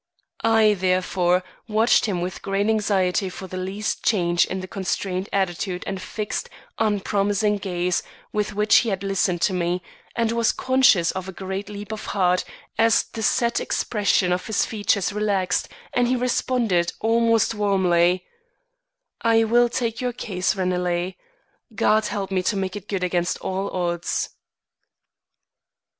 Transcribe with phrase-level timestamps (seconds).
[0.43, 5.83] I, therefore, watched him with great anxiety for the least change in the constrained attitude
[5.85, 8.01] and fixed, unpromising gaze
[8.33, 9.83] with which he had listened to me,
[10.15, 12.43] and was conscious of a great leap of heart
[12.79, 18.25] as the set expression of his features relaxed, and he responded almost warmly:
[19.21, 21.11] "I will take your case, Ranelagh.
[21.75, 24.31] God help me to make it good against all odds."